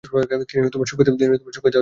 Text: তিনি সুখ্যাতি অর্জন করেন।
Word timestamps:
তিনি 0.49 0.59
সুখ্যাতি 0.89 1.09
অর্জন 1.11 1.61
করেন। 1.63 1.79